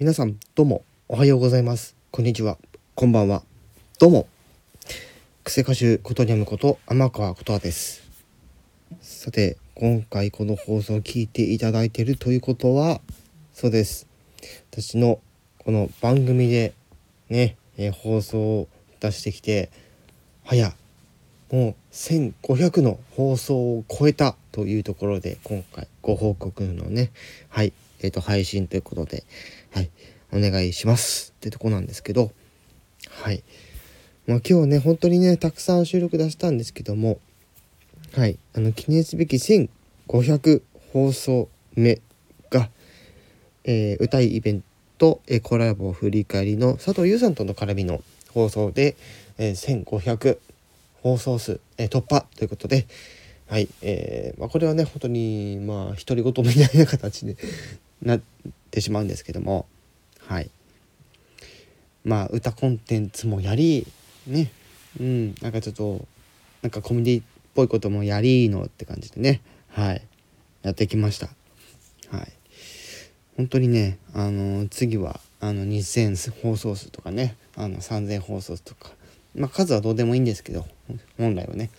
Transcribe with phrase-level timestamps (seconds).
[0.00, 1.94] 皆さんどうもおはようございます。
[2.10, 2.58] こんにちは。
[2.96, 3.44] こんばんは。
[4.00, 4.26] どうも。
[5.44, 8.02] 癖歌手ことにゃむこと天川ことはです。
[9.00, 13.00] さて今回この放送を聞いていただいているということは
[13.52, 14.08] そうです。
[14.72, 15.20] 私の
[15.58, 16.74] この番組で
[17.28, 18.68] ね、えー放送を
[18.98, 19.70] 出してきて
[20.42, 20.74] 早
[21.52, 27.12] もう1500の放送を超えたというところで今回ご報告のね
[27.48, 27.72] はい。
[28.04, 29.24] えっ、と配信ということで
[29.72, 29.90] はい
[30.32, 32.32] お願いしますってとこなんですけど
[33.22, 33.42] はい。
[34.26, 37.18] まあ今日ね本当にねたくさん収録出したんですけども
[38.14, 40.62] はいあの記念すべき1500
[40.92, 42.00] 放送目
[42.50, 42.70] が、
[43.64, 44.64] えー歌いイベン
[44.98, 48.96] ト、えーコラボ振り返りの佐藤優さんとの絡みの放送で、
[49.38, 50.38] えー1500
[51.02, 52.86] 放送数、えー突破ということで、
[53.48, 57.36] はいえーまあ、これはね本当にまあ独り言みたいな形で
[58.02, 58.20] なっ
[58.70, 59.66] てしまうんですけども。
[60.20, 60.50] はい。
[62.04, 63.86] まあ歌コンテンツもやり
[64.26, 64.50] ね。
[65.00, 65.34] うん。
[65.40, 66.06] なんかちょっと
[66.62, 67.24] なんかコメディっ
[67.54, 69.40] ぽいこともやりのって感じでね。
[69.68, 70.02] はい。
[70.62, 71.28] やってきました。
[72.10, 72.32] はい。
[73.36, 77.36] 本当にねあの次はあの2000放送数とかね。
[77.56, 78.90] あの3000放送数とか。
[79.34, 80.66] まあ数はどうでもいいんですけど
[81.16, 81.70] 本来はね。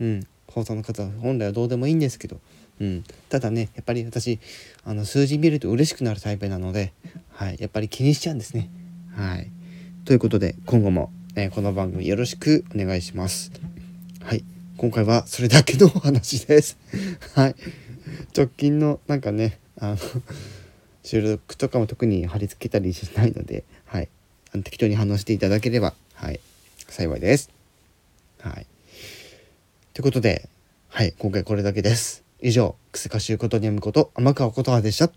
[0.00, 0.26] うん。
[0.50, 2.40] 放送の数は本来はどうでもいいんですけど。
[2.80, 3.04] うん。
[3.28, 4.38] ただねやっぱり私
[4.84, 6.92] あの数字見ると嬉しくなるタイプなので
[7.32, 7.56] はい。
[7.60, 8.70] やっぱり気にしちゃうんですね。
[9.16, 9.50] はい。
[10.04, 13.52] ということで今後も、えーこの番組よろしくお願いします。
[14.22, 14.44] はい。
[14.76, 16.78] 今回はそれだけのお話です。
[17.34, 17.54] はい。
[18.36, 19.96] 直近のなんかねあの
[21.02, 24.08] 収録とかも特に貼り付けたりしないので、はい、
[24.52, 26.40] あの適当に反応していただければ、はい、
[26.88, 27.50] 幸いです。
[28.40, 28.66] はい。
[30.00, 30.48] ということで、
[30.88, 32.24] はい、今回これだけです。
[32.40, 35.10] 以上、癖かしゅうことにゃむこと天川ことはでした。